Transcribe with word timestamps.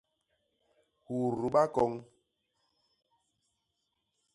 Huuru 1.05 1.45
bakoñ! 1.53 1.93